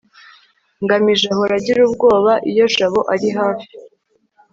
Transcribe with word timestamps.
ngamije 0.83 1.25
ahora 1.33 1.53
agira 1.59 1.79
ubwoba 1.87 2.31
iyo 2.51 2.65
jabo 2.75 2.99
ari 3.13 3.27
hafi 3.37 3.69